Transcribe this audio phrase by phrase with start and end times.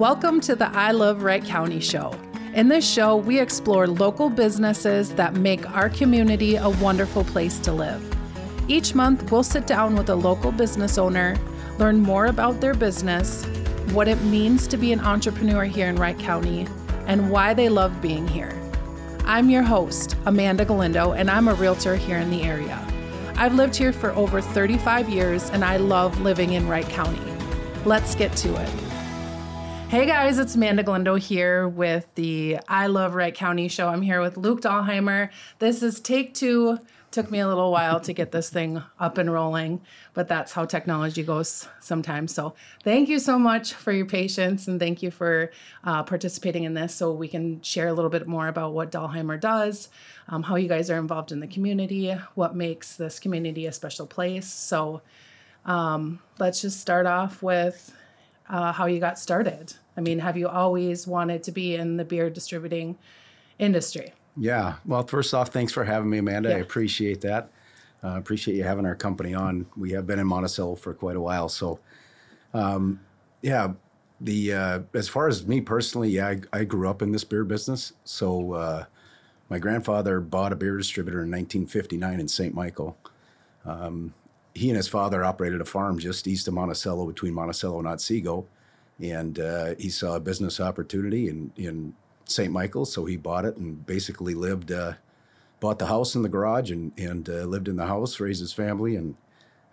[0.00, 2.18] Welcome to the I Love Wright County show.
[2.54, 7.72] In this show, we explore local businesses that make our community a wonderful place to
[7.72, 8.02] live.
[8.66, 11.36] Each month, we'll sit down with a local business owner,
[11.78, 13.44] learn more about their business,
[13.92, 16.66] what it means to be an entrepreneur here in Wright County,
[17.06, 18.58] and why they love being here.
[19.26, 22.82] I'm your host, Amanda Galindo, and I'm a realtor here in the area.
[23.36, 27.20] I've lived here for over 35 years and I love living in Wright County.
[27.84, 28.89] Let's get to it.
[29.90, 33.88] Hey guys, it's Amanda Galindo here with the I Love Wright County show.
[33.88, 35.30] I'm here with Luke Dahlheimer.
[35.58, 36.78] This is take two.
[37.10, 39.80] Took me a little while to get this thing up and rolling,
[40.14, 42.32] but that's how technology goes sometimes.
[42.32, 42.54] So,
[42.84, 45.50] thank you so much for your patience and thank you for
[45.82, 49.40] uh, participating in this so we can share a little bit more about what Dahlheimer
[49.40, 49.88] does,
[50.28, 54.06] um, how you guys are involved in the community, what makes this community a special
[54.06, 54.46] place.
[54.46, 55.02] So,
[55.64, 57.92] um, let's just start off with
[58.50, 59.72] uh, how you got started.
[59.96, 62.98] I mean, have you always wanted to be in the beer distributing
[63.58, 64.12] industry?
[64.36, 64.74] Yeah.
[64.84, 66.54] Well, first off, thanks for having me, Amanda.
[66.54, 67.50] I appreciate that.
[68.02, 69.66] I uh, appreciate you having our company on.
[69.76, 71.48] We have been in Monticello for quite a while.
[71.48, 71.78] So,
[72.54, 73.00] um,
[73.42, 73.72] yeah,
[74.20, 77.44] the uh, as far as me personally, yeah, I, I grew up in this beer
[77.44, 77.92] business.
[78.04, 78.84] So, uh,
[79.50, 82.54] my grandfather bought a beer distributor in 1959 in St.
[82.54, 82.96] Michael.
[83.66, 84.14] Um,
[84.54, 88.46] he and his father operated a farm just east of Monticello, between Monticello and Otsego,
[89.00, 92.52] and uh, he saw a business opportunity in in St.
[92.52, 94.92] Michael, so he bought it and basically lived, uh,
[95.58, 98.52] bought the house and the garage, and and uh, lived in the house, raised his
[98.52, 99.16] family, and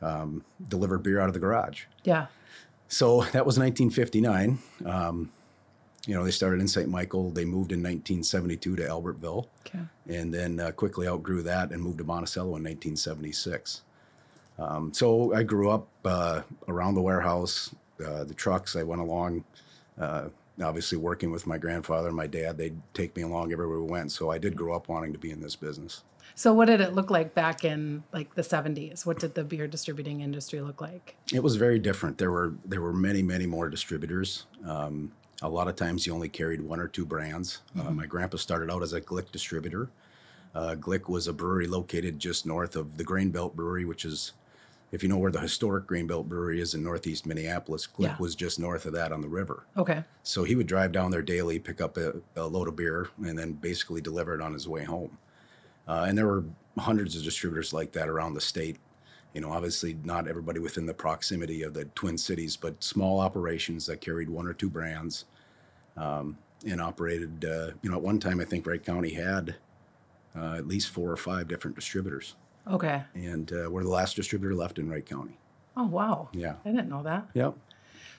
[0.02, 1.86] um, delivered beer out of the garage.
[2.04, 2.28] Yeah.
[2.88, 4.60] So that was 1959.
[4.86, 5.32] Um,
[6.06, 6.88] you know, they started in St.
[6.88, 7.32] Michael.
[7.32, 9.80] They moved in 1972 to Albertville, Okay.
[10.08, 13.82] and then uh, quickly outgrew that and moved to Monticello in 1976.
[14.60, 17.74] Um, so I grew up uh, around the warehouse,
[18.06, 18.76] uh, the trucks.
[18.76, 19.44] I went along,
[20.00, 20.30] uh,
[20.62, 22.58] obviously working with my grandfather and my dad.
[22.58, 24.12] They'd take me along everywhere we went.
[24.12, 26.04] So I did grow up wanting to be in this business.
[26.36, 29.06] So, what did it look like back in like the 70s?
[29.06, 31.16] What did the beer distributing industry look like?
[31.34, 32.18] It was very different.
[32.18, 34.46] There were there were many many more distributors.
[34.64, 37.62] Um, a lot of times you only carried one or two brands.
[37.80, 39.90] Uh, my grandpa started out as a Gluek distributor.
[40.56, 44.34] Uh, Gluek was a brewery located just north of the Grain Belt Brewery, which is,
[44.92, 48.16] if you know where the historic Grain Belt Brewery is in northeast Minneapolis, Gluek Yeah.
[48.20, 49.66] was just north of that on the river.
[49.76, 50.04] Okay.
[50.24, 53.38] So he would drive down there daily, pick up a, a load of beer, and
[53.38, 55.18] then basically deliver it on his way home.
[55.88, 56.44] Uh, and there were
[56.78, 58.78] hundreds of distributors like that around the state.
[59.34, 63.86] You know, obviously not everybody within the proximity of the Twin Cities, but small operations
[63.88, 65.26] that carried one or two brands
[65.96, 67.44] um, and operated.
[67.46, 69.56] Uh, you know, at one time I think Wright County had
[70.36, 72.36] uh, at least four or five different distributors,
[72.72, 73.04] Okay.
[73.14, 75.38] and uh, we're the last distributor left in Wright County.
[75.76, 76.30] Oh, wow.
[76.34, 76.56] Yeah.
[76.66, 77.28] I didn't know that.
[77.34, 77.54] Yep.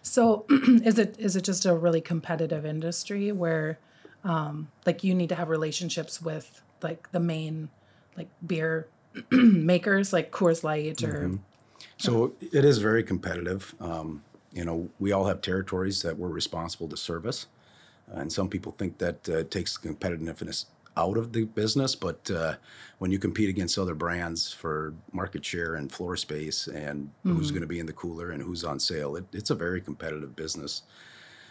[0.03, 3.79] So, is it is it just a really competitive industry where,
[4.25, 7.69] um, like, you need to have relationships with like the main,
[8.17, 8.87] like beer
[9.31, 11.39] makers, like Coors Light or
[11.97, 13.75] So it is very competitive.
[13.81, 14.23] Um,
[14.53, 17.47] you know, we all have territories that we're responsible to service,
[18.07, 20.67] and some people think that uh, takes competitiveness
[20.99, 21.95] out of the business.
[21.95, 22.55] But uh,
[22.99, 27.63] when you compete against other brands for market share and floor space, and who's going
[27.63, 30.83] to be in the cooler and who's on sale, it, it's a very competitive business.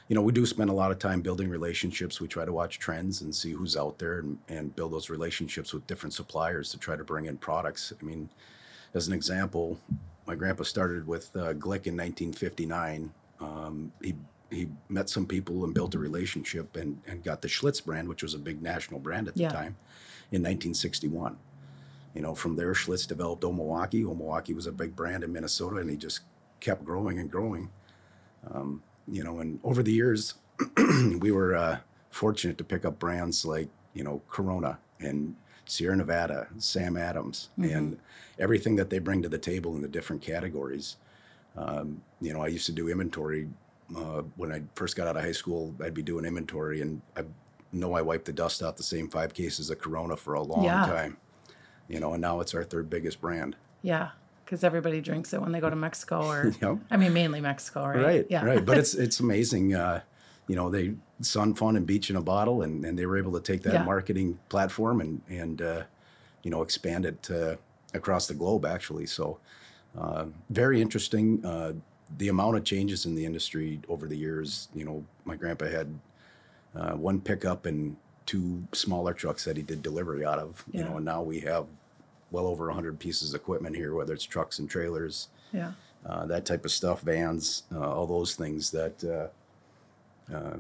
[0.10, 2.22] You know, we do spend a lot of time building relationships.
[2.22, 5.74] We try to watch trends and see who's out there and, and build those relationships
[5.74, 7.92] with different suppliers to try to bring in products.
[8.00, 8.30] I mean,
[8.94, 9.78] as an example,
[10.26, 13.12] my grandpa started with uh, Gluek in 1959.
[13.40, 14.16] Um, he
[14.50, 18.24] he met some people and built a relationship and, and got the Schlitz brand, which
[18.24, 19.50] was a big national brand at the Yeah.
[19.52, 19.76] time,
[20.32, 21.38] in 1961.
[22.16, 24.04] You know, from there, Schlitz developed Old Milwaukee.
[24.04, 26.22] Omawaki was a big brand in Minnesota, and he just
[26.60, 27.70] kept growing and growing.
[28.50, 30.36] Um, you know, and over the years,
[31.20, 31.80] we were uh,
[32.10, 35.36] fortunate to pick up brands like you know Corona and
[35.66, 38.00] Sierra Nevada, Sam Adams, and
[38.40, 40.96] everything that they bring to the table in the different categories.
[41.56, 43.48] Um, you know, I used to do inventory
[43.96, 45.74] uh, when I first got out of high school.
[45.84, 47.24] I'd be doing inventory, and I
[47.72, 50.64] know I wiped the dust off the same five cases of Corona for a long
[50.66, 50.86] Yeah.
[50.86, 51.18] time.
[51.88, 53.56] You know, and now it's our third biggest brand.
[53.82, 54.10] yeah,
[54.44, 56.78] because everybody drinks it when they go to Mexico or Yep.
[56.92, 58.04] I mean mainly Mexico, right?
[58.04, 58.28] Right.
[58.30, 58.44] Yeah.
[58.46, 58.66] Right.
[58.66, 59.74] But it's it's amazing.
[59.76, 60.02] Uh,
[60.48, 63.34] you know, they sun, fun, and beach in a bottle, and, and they were able
[63.34, 63.84] to take that Yeah.
[63.84, 65.84] marketing platform and and uh,
[66.44, 67.56] you know expand it uh,
[67.94, 69.06] across the globe actually.
[69.06, 69.40] So
[69.98, 71.46] uh, very interesting.
[71.46, 71.74] Uh,
[72.18, 74.70] the amount of changes in the industry over the years.
[74.74, 76.00] You know, my grandpa had
[76.76, 80.64] uh, one pickup and two smaller trucks that he did delivery out of.
[80.72, 80.90] You Yeah.
[80.90, 81.66] know, and now we have
[82.32, 85.72] well over 100 pieces of equipment here, whether it's trucks and trailers yeah.
[86.06, 90.58] uh, that type of stuff, vans, uh, all those things that uh, uh,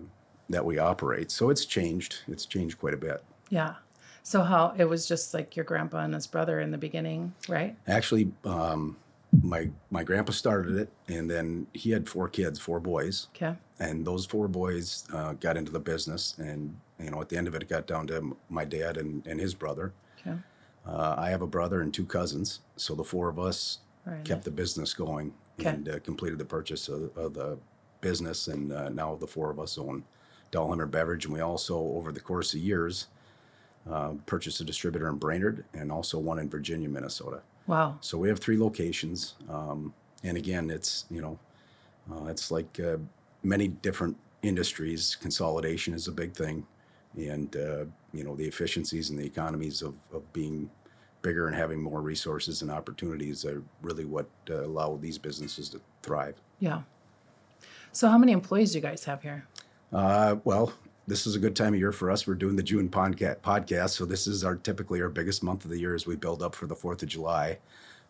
[0.49, 1.29] that we operate.
[1.29, 2.19] So it's changed.
[2.29, 3.21] It's changed quite a bit.
[3.49, 3.75] Yeah.
[4.23, 7.75] So how it was just like your grandpa and his brother in the beginning, right?
[7.87, 8.95] Actually, um,
[9.43, 13.55] my my grandpa started it, and then he had four kids, four boys, Okay.
[13.79, 16.35] and those four boys uh, got into the business.
[16.37, 19.25] And you know, at the end of it, it got down to my dad and,
[19.27, 19.93] and his brother.
[20.19, 20.37] Okay.
[20.85, 24.23] Uh, I have a brother and two cousins, so the four of us Right.
[24.23, 25.67] kept the business going Okay.
[25.69, 27.57] and uh, completed the purchase of, of the
[27.99, 28.47] business.
[28.47, 30.05] And uh, now the four of us own
[30.53, 33.07] Dahlheimer Beverage, and we also, over the course of years,
[33.91, 37.41] uh, purchased a distributor in Brainerd and also one in Virginia, Minnesota.
[37.67, 37.97] Wow.
[38.01, 39.93] So we have three locations, um,
[40.23, 41.37] and again, it's you know,
[42.11, 42.97] uh, it's like uh,
[43.43, 45.15] many different industries.
[45.15, 46.65] Consolidation is a big thing,
[47.17, 50.69] and uh, you know the efficiencies and the economies of, of being
[51.21, 55.81] bigger and having more resources and opportunities are really what uh, allow these businesses to
[56.01, 56.35] thrive.
[56.59, 56.81] Yeah.
[57.91, 59.45] So how many employees do you guys have here?
[59.91, 60.73] Uh, well,
[61.07, 62.27] this is a good time of year for us.
[62.27, 65.71] We're doing the June podca- podcast, so this is our typically our biggest month of
[65.71, 67.59] the year as we build up for the Fourth of July.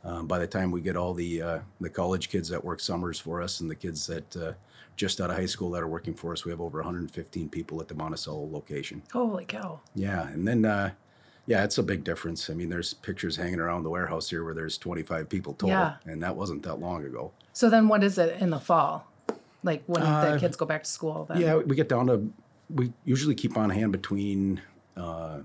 [0.03, 3.19] Um, by the time we get all the uh, the college kids that work summers
[3.19, 4.53] for us and the kids that uh,
[4.95, 7.79] just out of high school that are working for us, we have over 115 people
[7.81, 9.03] at the Monticello location.
[9.13, 9.79] Holy cow.
[9.93, 10.91] Yeah, and then uh,
[11.45, 12.50] yeah, it's a big difference.
[12.50, 15.95] I mean, there's pictures hanging around the warehouse here where there's 25 people total, Yeah.
[16.05, 17.31] and that wasn't that long ago.
[17.53, 19.05] So then what is it in the fall?
[19.63, 21.41] Like when the Uh, kids go back to school then?
[21.41, 22.29] Yeah, we get down to
[22.69, 24.61] we usually keep on hand between
[24.95, 25.39] uh,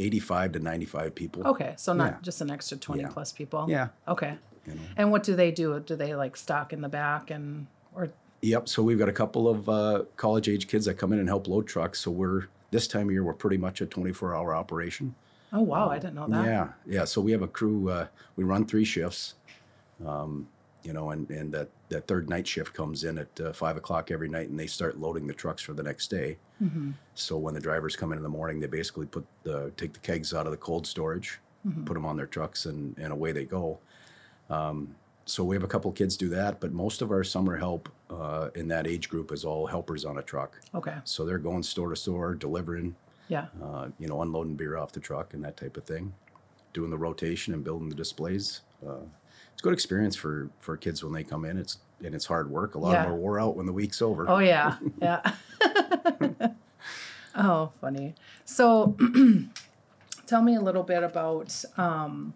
[0.00, 1.46] 85 to 95 people.
[1.46, 1.74] Okay.
[1.76, 2.18] So not Yeah.
[2.22, 3.08] just an extra 20 Yeah.
[3.08, 3.66] plus people.
[3.68, 3.88] Yeah.
[4.08, 4.36] Okay.
[4.66, 4.80] You know.
[4.96, 5.78] And what do they do?
[5.80, 8.08] Do they like stock in the back and or
[8.40, 8.68] Yep.
[8.68, 11.46] So we've got a couple of uh, college age kids that come in and help
[11.46, 12.00] load trucks.
[12.00, 15.14] So we're this time of year we're pretty much a 24 hour operation.
[15.52, 16.44] Oh wow, I didn't know that.
[16.46, 17.04] Yeah, yeah.
[17.04, 17.90] So we have a crew.
[17.90, 19.34] Uh, we run three shifts.
[20.04, 20.48] Um,
[20.82, 24.10] you know, and and that that third night shift comes in at uh, five o'clock
[24.10, 26.36] every night, and they start loading the trucks for the next day.
[26.62, 26.92] Mm-hmm.
[27.14, 29.98] So when the drivers come in in the morning, they basically put the take the
[30.00, 31.84] kegs out of the cold storage, Mm-hmm.
[31.84, 33.78] put them on their trucks, and and away they go.
[34.50, 34.94] Um,
[35.24, 38.48] so we have a couple kids do that, but most of our summer help uh,
[38.56, 40.60] in that age group is all helpers on a truck.
[40.74, 40.96] Okay.
[41.04, 42.96] So they're going store to store, delivering,
[43.28, 43.46] Yeah.
[43.62, 46.12] uh, you know, unloading beer off the truck and that type of thing,
[46.72, 48.62] doing the rotation and building the displays.
[48.84, 49.04] Uh,
[49.52, 51.56] it's a good experience for for kids when they come in.
[51.58, 52.74] It's and it's hard work.
[52.74, 52.98] A lot Yeah.
[53.00, 54.28] of them are wore out when the week's over.
[54.28, 54.76] Oh yeah.
[55.00, 55.32] Yeah.
[57.34, 58.14] oh, funny.
[58.44, 58.96] So
[60.26, 62.34] tell me a little bit about um,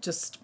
[0.00, 0.38] just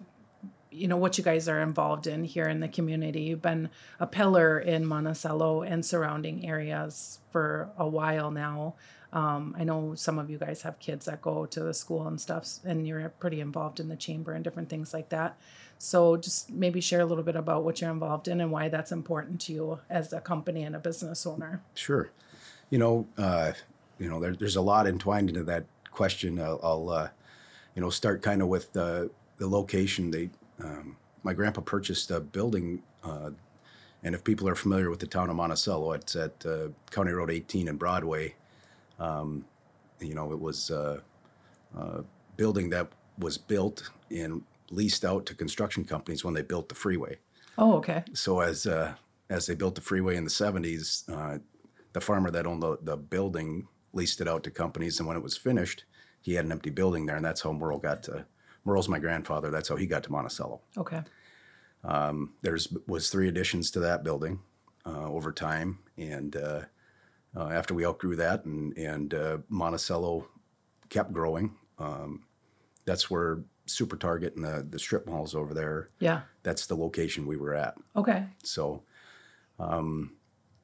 [0.71, 3.21] you know what you guys are involved in here in the community.
[3.21, 3.69] You've been
[3.99, 8.73] a pillar in Monticello and surrounding areas for a while now.
[9.11, 12.19] Um, I know some of you guys have kids that go to the school and
[12.19, 15.37] stuff, and you're pretty involved in the chamber and different things like that.
[15.83, 18.93] So, just maybe share a little bit about what you're involved in and why that's
[18.93, 21.61] important to you as a company and a business owner.
[21.75, 22.09] Sure.
[22.69, 23.51] You know, uh,
[23.99, 26.39] you know, there, there's a lot entwined into that question.
[26.39, 27.09] I'll, I'll uh,
[27.75, 30.09] you know, start kind of with the the location.
[30.09, 30.29] They,
[30.63, 33.31] um, my grandpa purchased a building, uh,
[34.03, 37.29] and if people are familiar with the town of Monticello, it's at uh, County Road
[37.29, 38.35] 18 and Broadway.
[38.99, 39.43] Um,
[39.99, 41.01] you know, it was uh,
[41.77, 42.03] a
[42.37, 42.87] building that
[43.19, 47.17] was built and leased out to construction companies when they built the freeway
[47.57, 48.03] Oh, okay.
[48.13, 48.93] so as uh,
[49.29, 51.37] as they built the freeway in the 70s, uh,
[51.93, 55.23] the farmer that owned the, the building leased it out to companies, and when it
[55.23, 55.85] was finished,
[56.21, 58.25] he had an empty building there, and that's how Merle got to.
[58.65, 59.51] Merle's my grandfather.
[59.51, 60.61] That's how he got to Monticello.
[60.77, 61.01] Okay.
[62.41, 64.39] There's was three additions to that building
[64.85, 66.61] uh, over time, and uh,
[67.35, 70.27] uh, after we outgrew that, and and uh, Monticello
[70.89, 71.55] kept growing.
[71.77, 72.23] Um,
[72.85, 75.89] that's where Super Target and the the strip malls over there.
[75.99, 76.21] Yeah.
[76.43, 77.75] That's the location we were at.
[77.95, 78.25] Okay.
[78.43, 78.83] So,
[79.59, 80.15] um,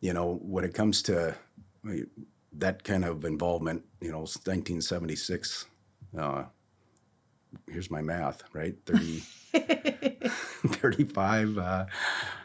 [0.01, 1.35] you know, when it comes to
[2.53, 5.65] that kind of involvement, you know, 1976,
[6.17, 6.43] uh,
[7.67, 8.75] here's my math, right?
[8.85, 9.23] 30,
[10.67, 11.85] 35, uh,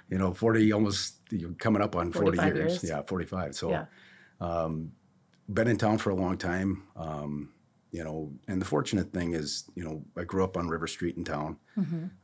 [0.09, 2.55] you know, 40, almost you're coming up on 40 years.
[2.57, 2.85] years.
[2.85, 3.55] Yeah, 45.
[3.55, 3.87] So, Yeah.
[5.49, 6.85] been in town for a long time.
[6.97, 7.53] Um,
[7.95, 11.17] you know, and the fortunate thing is, you know, I grew up on River Street
[11.17, 11.57] in town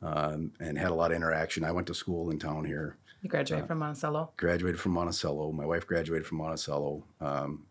[0.03, 1.63] um, and had a lot of interaction.
[1.65, 4.33] I went to school in town here You graduated from Monticello.
[4.37, 5.53] graduated from Monticello.
[5.53, 7.05] My wife graduated from Monticello.
[7.21, 7.67] Um,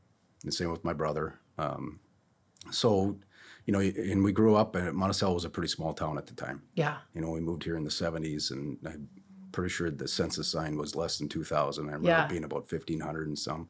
[0.45, 1.39] the same with my brother.
[1.57, 1.99] Um,
[2.71, 3.17] so,
[3.65, 4.75] you know, and we grew up.
[4.77, 6.61] And Monticello was a pretty small town at the time.
[6.75, 6.99] Yeah.
[7.13, 9.09] You know, we moved here in the '70s, and I'm
[9.51, 11.83] pretty sure the census sign was less than 2,000.
[11.83, 12.23] I remember Yeah.
[12.25, 13.67] it being about 1,500 and some.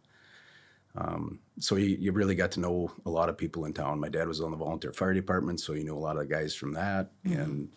[0.95, 3.99] Um, so you, you really got to know a lot of people in town.
[3.99, 6.33] My dad was on the volunteer fire department, so you knew a lot of the
[6.33, 7.69] guys from that, and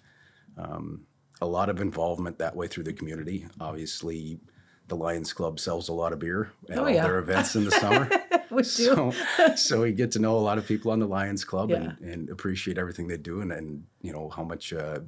[0.57, 1.02] um,
[1.40, 3.47] a lot of involvement that way through the community.
[3.61, 4.40] Obviously,
[4.88, 7.02] the Lions Club sells a lot of beer at Oh, all yeah.
[7.04, 8.09] their events in the summer.
[8.50, 8.64] we do.
[8.64, 9.12] so,
[9.57, 11.76] so we get to know a lot of people on the Lions Club Yeah.
[11.76, 15.00] and, and appreciate everything they do and, and you know how much uh,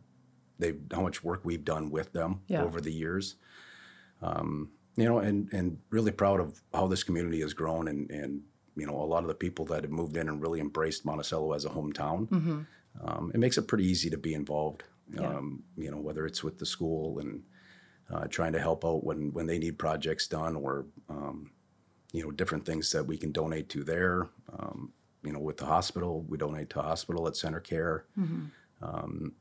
[0.58, 2.62] they how much work we've done with them Yeah.
[2.62, 3.37] over the years.
[4.23, 8.42] Um, you know, and and really proud of how this community has grown and and
[8.76, 11.52] you know a lot of the people that have moved in and really embraced Monticello
[11.52, 12.28] as a hometown.
[12.28, 12.60] hmm
[13.02, 14.84] Um, it makes it pretty easy to be involved.
[15.12, 15.28] Yeah.
[15.36, 17.42] Um, you know, whether it's with the school and
[18.12, 21.50] uh, trying to help out when when they need projects done, or um,
[22.12, 24.28] you know, different things that we can donate to there.
[24.58, 24.92] Um,
[25.24, 28.02] you know, with the hospital, we donate to hospital at CentraCare.
[28.14, 28.44] hmm
[28.82, 29.32] Um,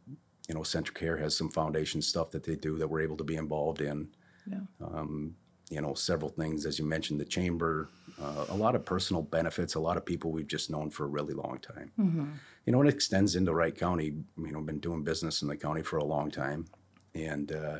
[0.48, 3.36] you know, CentraCare has some foundation stuff that they do that we're able to be
[3.36, 4.08] involved in.
[4.46, 4.60] Yeah.
[4.82, 5.36] Um,
[5.74, 7.90] you know, several things, as you mentioned, the chamber,
[8.22, 11.08] uh, a lot of personal benefits, a lot of people we've just known for a
[11.18, 12.26] really long time hmm
[12.66, 14.10] you know, it extends into Wright County.
[14.38, 16.66] You know, been doing business in the county for a long time,
[17.14, 17.80] and uh,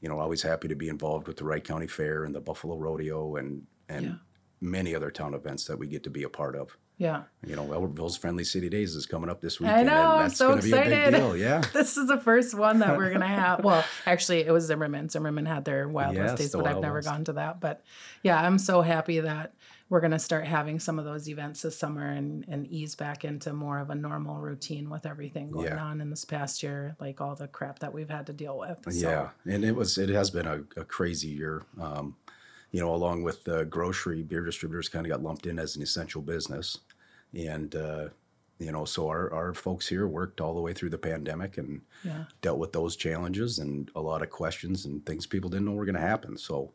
[0.00, 2.76] you know, always happy to be involved with the Wright County Fair and the Buffalo
[2.76, 4.14] Rodeo and and Yeah.
[4.60, 6.76] many other town events that we get to be a part of.
[7.00, 7.22] Yeah.
[7.46, 10.24] You know, Albertville's Friendly City Days is coming up this I weekend, know, I'm and
[10.30, 11.16] that's so going to be a big excited.
[11.16, 11.34] deal.
[11.36, 11.62] Yeah.
[11.72, 13.64] This is the first one that we're gonna have.
[13.64, 15.08] Well, actually, it was Zimmerman.
[15.08, 17.08] Zimmerman had their Wild Yes, West days, but I've never West.
[17.08, 17.58] gone to that.
[17.58, 17.82] But
[18.22, 19.54] yeah, I'm so happy that
[19.88, 23.54] we're gonna start having some of those events this summer and and ease back into
[23.54, 25.82] more of a normal routine with everything going Yeah.
[25.82, 28.78] on in this past year, like all the crap that we've had to deal with.
[28.92, 31.62] So, Yeah, and it was it has been a, a crazy year.
[31.80, 32.16] Um,
[32.72, 35.82] you know, along with the grocery, beer distributors kind of got lumped in as an
[35.82, 36.78] essential business,
[37.34, 38.08] and uh,
[38.58, 41.80] you know, so our our folks here worked all the way through the pandemic and
[42.04, 45.72] yeah, dealt with those challenges and a lot of questions and things people didn't know
[45.72, 46.36] were going to happen.
[46.36, 46.72] So,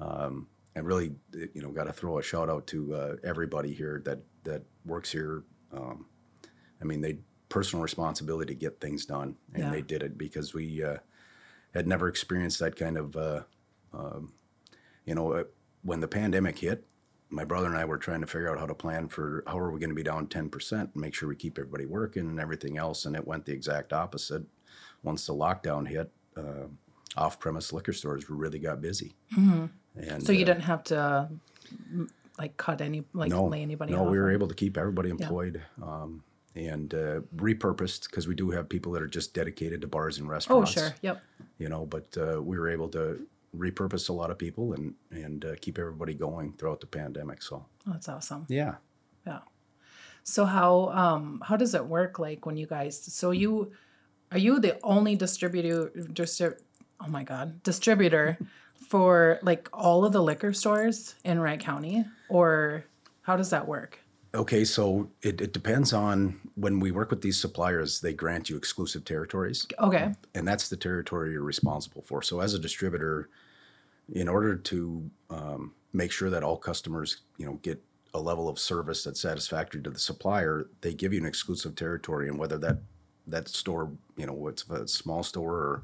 [0.00, 4.02] um, and really, you know, got to throw a shout out to uh, everybody here
[4.04, 5.44] that that works here.
[5.72, 6.06] Um,
[6.80, 9.70] I mean, they personal responsibility to get things done, and Yeah.
[9.70, 10.98] they did it because we uh,
[11.74, 13.42] had never experienced that kind of, uh,
[13.92, 14.32] um,
[15.04, 15.44] you know, uh,
[15.82, 16.86] when the pandemic hit.
[17.30, 19.70] My brother and I were trying to figure out how to plan for how are
[19.70, 22.40] we going to be down ten percent and make sure we keep everybody working and
[22.40, 24.42] everything else, and it went the exact opposite.
[25.02, 26.66] Once the lockdown hit, uh,
[27.16, 29.14] off-premise liquor stores really got busy.
[29.34, 31.28] hmm And So you uh, didn't have to
[31.92, 32.08] mm,
[32.38, 34.10] like cut any like no, lay anybody no, off.
[34.10, 36.22] we were able to keep everybody employed um,
[36.54, 40.28] and uh, repurposed because we do have people that are just dedicated to bars and
[40.28, 40.76] restaurants.
[40.76, 41.22] Oh sure, yep.
[41.58, 43.26] You know, but uh, we were able to
[43.56, 47.42] repurpose a lot of people and and uh, keep everybody going throughout the pandemic.
[47.42, 48.46] So That's awesome.
[48.48, 48.76] yeah,
[49.26, 49.40] Yeah.
[50.22, 53.72] So how um how does it work like when you guys so you
[54.30, 56.60] are you the only distributor distrib-
[57.00, 58.38] oh my god distributor
[58.88, 62.84] for like all of the liquor stores in Wright County or
[63.22, 63.98] how does that work?
[64.32, 68.56] Okay, so it, it depends on when we work with these suppliers, they grant you
[68.56, 69.66] exclusive territories.
[69.80, 70.12] Okay.
[70.34, 72.22] and that's the territory you're responsible for.
[72.22, 73.28] So as a distributor,
[74.12, 77.82] in order to um, make sure that all customers, you know, get
[78.14, 82.28] a level of service that's satisfactory to the supplier, they give you an exclusive territory,
[82.28, 82.78] and whether that
[83.26, 85.82] that store, you know, it's a small store or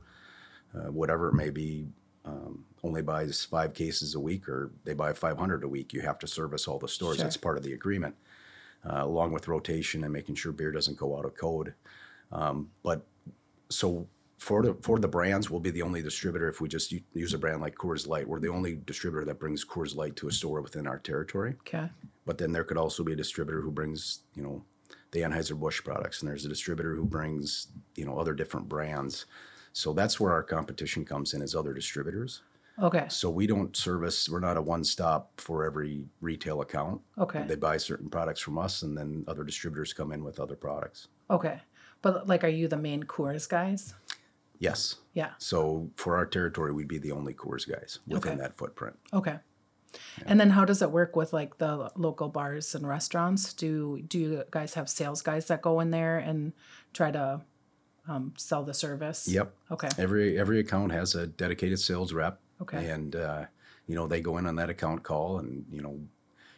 [0.75, 1.87] uh, whatever it may be,
[2.25, 6.19] um, only buys five cases a week, or they buy 500 a week, you have
[6.19, 7.17] to service all the stores.
[7.17, 7.25] Sure.
[7.25, 8.17] That's part of the agreement,
[8.85, 11.75] uh, along with rotation and making sure beer doesn't go out of code.
[12.33, 13.07] Um, but
[13.69, 14.07] so
[14.39, 17.39] for the for the brands, we'll be the only distributor if we just use a
[17.39, 18.29] brand like Coors Light.
[18.29, 21.55] We're the only distributor that brings Coors Light to a store within our territory.
[21.61, 21.89] Okay.
[22.27, 24.63] But then there could also be a distributor who brings, you know,
[25.13, 29.27] the Anheuser Busch products, and there's a distributor who brings, you know, other different brands.
[29.73, 32.43] So that's where our competition comes in as other distributors.
[32.83, 33.07] Okay.
[33.09, 34.29] So we don't service.
[34.29, 37.01] We're not a one stop for every retail account.
[37.19, 37.45] Okay.
[37.47, 41.09] They buy certain products from us, and then other distributors come in with other products.
[41.31, 41.61] Okay.
[42.03, 43.95] But like are you the main Coors guys?
[44.59, 44.97] Yes.
[45.15, 45.31] Yeah.
[45.39, 48.41] So for our territory, we'd be the only Coors guys within Okay.
[48.43, 48.97] that footprint.
[49.13, 49.39] Okay.
[50.27, 53.55] And then how does it work with like the local bars and restaurants?
[53.55, 56.53] Do do you guys have sales guys that go in there and
[56.93, 57.41] try to
[58.07, 59.27] um, sell the service?
[59.29, 59.55] Yep.
[59.71, 59.89] Okay.
[59.97, 62.41] Every every account has a dedicated sales rep.
[62.63, 62.89] Okay.
[62.89, 63.45] And uh,
[63.87, 66.01] you know they go in on that account call, and you know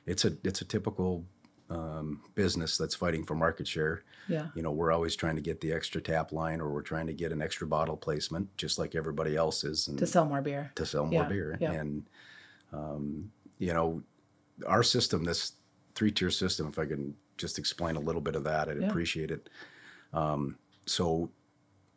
[0.07, 1.25] it's a it's a typical
[1.71, 4.03] um, business that's fighting for market share.
[4.29, 4.49] Yeah.
[4.55, 7.13] You know we're always trying to get the extra tap line, or we're trying to
[7.15, 10.71] get an extra bottle placement, just like everybody else is, and To sell more beer.
[10.77, 11.59] to sell more Yeah, beer.
[11.61, 11.73] yeah.
[11.73, 12.09] And
[12.73, 14.03] um, you know,
[14.67, 15.53] our system, this
[15.95, 18.89] three tier system, if I can just explain a little bit of that, I'd Yeah.
[18.89, 19.49] appreciate it.
[20.13, 21.31] Um, so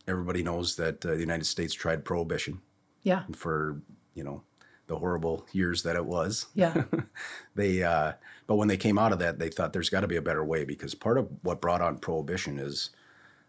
[0.07, 2.59] everybody knows that uh, the United States tried prohibition
[3.03, 3.23] Yeah.
[3.35, 3.81] for
[4.13, 4.43] you know
[4.87, 6.47] the horrible years that it was.
[6.53, 6.83] Yeah.
[7.55, 8.13] They, uh,
[8.47, 10.43] but when they came out of that, they thought there's got to be a better
[10.43, 12.91] way because part of what brought on prohibition is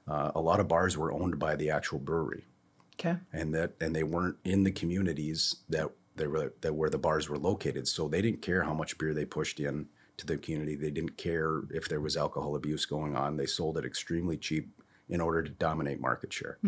[0.09, 2.45] uh, a lot of bars were owned by the actual brewery
[2.99, 3.17] Okay.
[3.33, 7.29] and that and they weren't in the communities that they were that where the bars
[7.29, 7.87] were located.
[7.89, 9.87] So they didn't care how much beer they pushed in
[10.19, 10.75] to the community.
[10.75, 13.37] They didn't care if there was alcohol abuse going on.
[13.37, 14.69] They sold it extremely cheap
[15.09, 16.59] in order to dominate market share.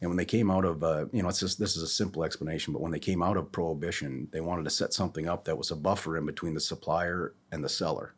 [0.00, 2.22] And when they came out of, uh, you know, it's just this is a simple
[2.22, 5.56] explanation, but when they came out of prohibition, they wanted to set something up that
[5.56, 8.14] was a buffer in between the supplier and the seller.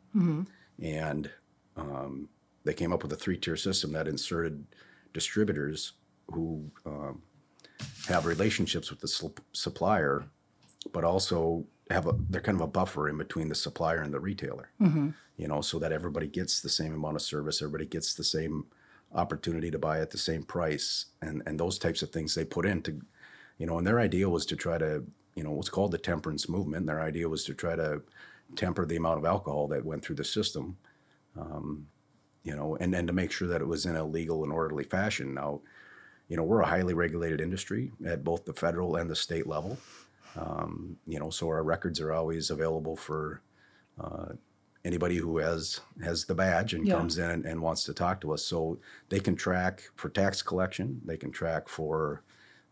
[0.81, 1.29] And
[1.77, 2.27] um,
[2.65, 4.65] they came up with a three-tier system that inserted
[5.13, 5.93] distributors
[6.27, 7.21] who um,
[8.07, 10.25] have relationships with the sup- supplier,
[10.91, 14.19] but also have a they're kind of a buffer in between the supplier and the
[14.19, 14.69] retailer.
[15.37, 18.65] You know, so that everybody gets the same amount of service, everybody gets the same
[19.13, 22.65] opportunity to buy at the same price, and and those types of things they put
[22.65, 23.01] into,
[23.57, 25.03] you know, and their idea was to try to,
[25.35, 26.85] you know, what's called the temperance movement.
[26.85, 28.01] Their idea was to try to
[28.55, 30.77] temper the amount of alcohol that went through the system
[32.43, 34.83] you know, and, and to make sure that it was in a legal and orderly
[34.83, 35.33] fashion.
[35.33, 35.61] Now,
[36.27, 39.77] you know, we're a highly regulated industry at both the federal and the state level.
[40.37, 43.41] Um, you know, so our records are always available for
[44.01, 44.33] uh,
[44.85, 46.95] anybody who has has the badge and Yeah.
[46.95, 48.43] comes in and, and wants to talk to us.
[48.45, 52.23] So they can track for tax collection, they can track for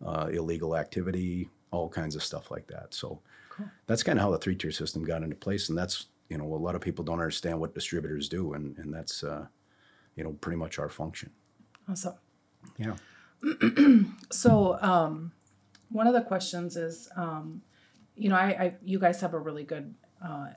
[0.05, 2.93] uh, illegal activity, all kinds of stuff like that.
[2.93, 3.21] So
[3.87, 6.45] that's kind of how the three tier system got into place, and that's you know
[6.45, 9.47] a lot of people don't understand what distributors do, and and that's uh,
[10.15, 11.31] you know pretty much our function.
[11.89, 12.15] Awesome.
[12.77, 12.95] Yeah.
[14.31, 15.31] So, um,
[15.89, 17.61] one of the questions is, um,
[18.15, 20.47] you know, I, I you guys have a really good uh,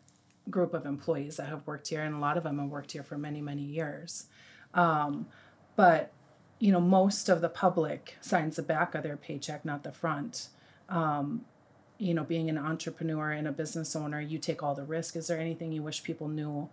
[0.50, 3.02] group of employees that have worked here, and a lot of them have worked here
[3.02, 4.26] for many, many years.
[4.74, 5.26] Um,
[5.76, 6.12] but
[6.58, 10.48] you know, most of the public signs the back of their paycheck, not the front.
[10.88, 11.46] Um,
[11.98, 15.16] you know, being an entrepreneur and a business owner, you take all the risk.
[15.16, 16.68] Is there anything you wish people knew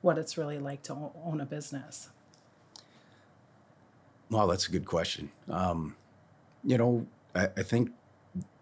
[0.00, 2.08] what it's really like to own a business?
[4.30, 5.30] Well, that's a good question.
[5.48, 5.96] Um,
[6.64, 7.92] you know, I, I think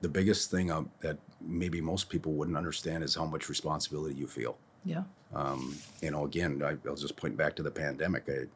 [0.00, 4.26] the biggest thing um, that maybe most people wouldn't understand is how much responsibility you
[4.26, 4.56] feel.
[4.84, 5.02] Yeah.
[5.34, 8.24] Um, you know, again, I, I'll just point back to the pandemic.
[8.28, 8.46] I,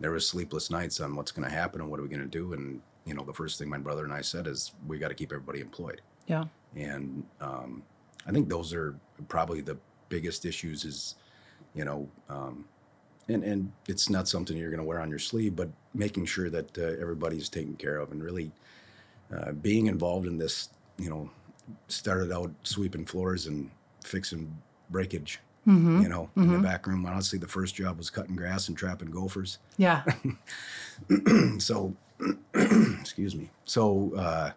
[0.00, 2.26] there was sleepless nights on what's going to happen and what are we going to
[2.26, 2.52] do.
[2.52, 5.14] And you know, the first thing my brother and I said is we got to
[5.14, 6.00] keep everybody employed.
[6.26, 6.44] Yeah.
[6.74, 7.82] And um,
[8.26, 8.96] I think those are
[9.28, 10.84] probably the biggest issues.
[10.84, 11.14] Is
[11.74, 12.64] you know, um,
[13.28, 16.50] and and it's not something you're going to wear on your sleeve, but making sure
[16.50, 18.50] that uh, everybody's taken care of and really
[19.34, 20.68] uh, being involved in this.
[20.98, 21.30] You know,
[21.88, 23.70] started out sweeping floors and
[24.04, 24.56] fixing
[24.90, 25.40] breakage.
[25.68, 27.04] You know, in the back room.
[27.06, 30.04] Honestly, the first job was cutting grass and trapping gophers Yeah.
[31.58, 31.92] so
[32.54, 34.50] excuse me so uh,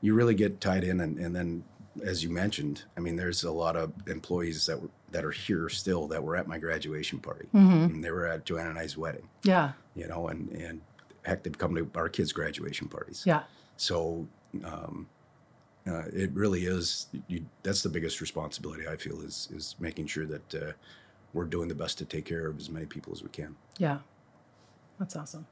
[0.00, 1.62] you really get tied in and, and then
[2.04, 5.68] as you mentioned i mean there's a lot of employees that were that are here
[5.68, 9.28] still that were at my graduation party and they were at joanna and i's wedding
[9.44, 9.72] Yeah.
[9.94, 10.80] you know and and
[11.24, 13.42] heck they've come to our kids graduation parties Yeah.
[13.76, 14.26] so
[14.64, 15.08] um,
[15.86, 20.26] uh, it really is you, that's the biggest responsibility i feel is is making sure
[20.26, 20.72] that uh,
[21.32, 23.98] we're doing the best to take care of as many people as we can Yeah,
[24.98, 25.46] that's awesome.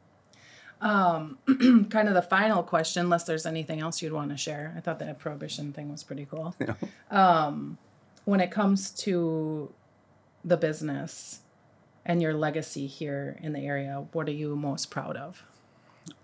[0.81, 1.39] Um,
[1.91, 4.75] kind of the final question, unless there's anything else you'd want to share.
[4.77, 6.55] I thought that prohibition thing was pretty cool.
[7.11, 7.79] Um,
[8.27, 9.73] when it comes to
[10.45, 11.41] the business
[12.05, 15.43] and your legacy here in the area, what are you most proud of?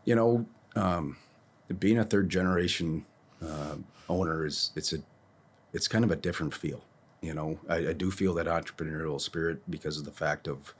[0.04, 1.16] you know, um,
[1.78, 3.04] being a third generation
[3.46, 3.76] uh,
[4.08, 4.98] owner is it's a
[5.72, 6.82] it's kind of a different feel.
[7.20, 10.74] You know, I, I do feel that entrepreneurial spirit because of the fact of,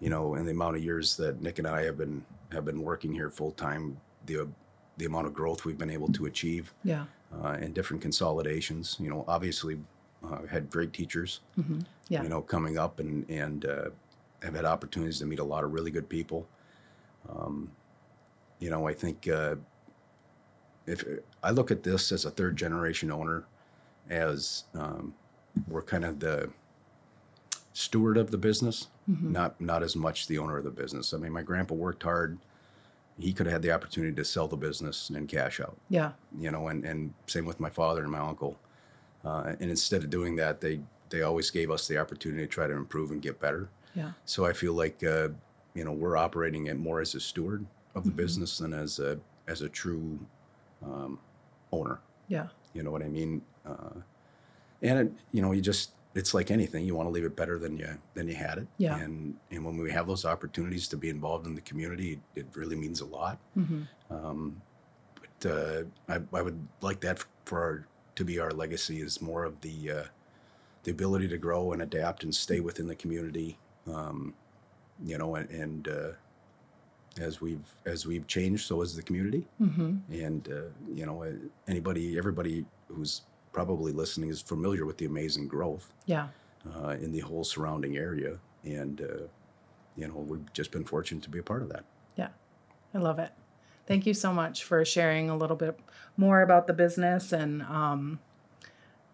[0.00, 2.82] you know, in the amount of years that Nick and I have been have been
[2.82, 4.48] working here full time, the
[4.96, 7.04] the amount of growth we've been able to achieve Yeah.
[7.32, 8.96] uh, and different consolidations.
[8.98, 9.78] You know, obviously,
[10.24, 11.40] uh, had great teachers.
[12.08, 12.22] Yeah.
[12.24, 13.90] You know, coming up and and uh,
[14.42, 16.46] have had opportunities to meet a lot of really good people.
[17.28, 17.70] Um,
[18.58, 19.54] you know, I think uh,
[20.86, 21.04] if
[21.42, 23.44] I look at this as a third generation owner,
[24.10, 25.14] as um,
[25.68, 26.50] we're kind of the
[27.72, 31.14] steward of the business, not not as much the owner of the business.
[31.14, 32.38] I mean, my grandpa worked hard.
[33.18, 36.12] He could have had the opportunity to sell the business and cash out Yeah.
[36.38, 38.56] you know, and, and same with my father and my uncle.
[39.24, 42.66] Uh, and instead of doing that, they they always gave us the opportunity to try
[42.66, 43.68] to improve and get better.
[43.94, 44.12] Yeah.
[44.24, 45.28] So I feel like uh,
[45.74, 49.18] you know we're operating it more as a steward of the business than as a
[49.48, 50.18] as a true
[50.84, 51.18] um,
[51.72, 51.98] owner.
[52.28, 52.48] Yeah.
[52.74, 53.42] You know what I mean?
[53.66, 54.00] Uh,
[54.82, 56.84] and it, you know, you just it's like anything.
[56.84, 58.66] You want to leave it better than you than you had it.
[58.78, 58.96] Yeah.
[58.98, 62.76] And and when we have those opportunities to be involved in the community, it really
[62.76, 63.38] means a lot.
[63.54, 64.60] hmm Um,
[65.14, 69.44] but uh, I, I would like that for our, to be our legacy is more
[69.44, 70.04] of the uh,
[70.84, 73.58] the ability to grow and adapt and stay within the community.
[73.86, 74.34] Um,
[75.04, 76.10] you know, and, and uh,
[77.20, 79.46] as we've as we've changed, so has the community.
[79.58, 80.62] hmm And uh,
[80.94, 81.24] you know,
[81.66, 86.28] anybody, everybody who's probably listening is familiar with the amazing growth Yeah.
[86.76, 89.26] uh, in the whole surrounding area, and uh,
[89.96, 91.84] you know we've just been fortunate to be a part of that.
[92.16, 92.28] Yeah.
[92.94, 93.30] I love it.
[93.86, 95.78] Thank you so much for sharing a little bit
[96.16, 98.18] more about the business and um,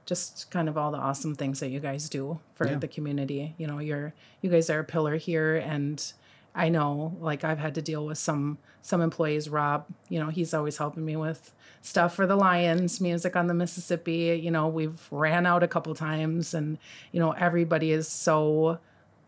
[0.06, 2.78] just kind of all the awesome things that you guys do for Yeah.
[2.78, 3.54] the community.
[3.56, 4.12] You know, you're
[4.42, 6.12] you guys are a pillar here and
[6.54, 10.52] I know like I've had to deal with some some employees, Rob, you know, he's
[10.54, 14.40] always helping me with stuff for the Lions, music on the Mississippi.
[14.42, 16.78] You know, we've ran out a couple times and
[17.12, 18.78] you know, everybody is so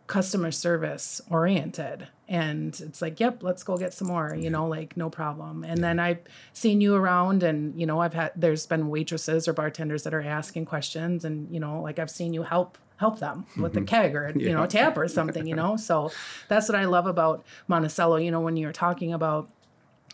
[0.07, 2.09] customer service oriented.
[2.29, 5.65] And it's like yep let's go get some more you know like no problem.
[5.65, 6.19] And then i've
[6.53, 10.23] seen you around and you know i've had there's been waitresses or bartenders that are
[10.23, 13.87] asking questions and you know like i've seen you help help them with a mm-hmm.
[13.87, 14.67] keg or you know Yeah.
[14.67, 15.77] tap or something you know?
[15.89, 16.11] So
[16.49, 19.51] that's what i love about monticello you know when you're talking about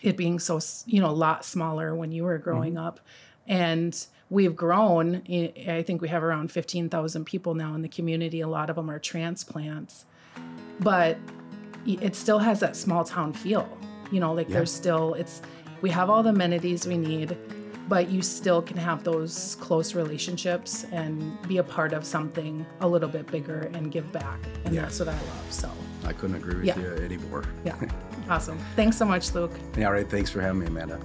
[0.02, 2.86] it being so you know a lot smaller when you were growing mm-hmm.
[2.86, 3.00] up.
[3.46, 8.40] And we've grown I I think we have around 15,000 people now in the community.
[8.40, 10.04] A lot of them are transplants.
[10.80, 11.18] But
[11.86, 13.68] it still has that small town feel
[14.10, 14.56] you know like Yeah.
[14.56, 15.42] there's still it's
[15.80, 17.36] we have all the amenities we need
[17.88, 22.88] but you still can have those close relationships and be a part of something a
[22.88, 24.82] little bit bigger and give back and Yeah.
[24.82, 25.70] that's what i love so
[26.04, 26.78] I couldn't agree with Yeah.
[26.78, 27.44] you anymore.
[27.64, 27.76] yeah
[28.28, 30.08] awesome thanks so much luke Yeah, all right.
[30.08, 30.98] Thanks for having me, Amanda.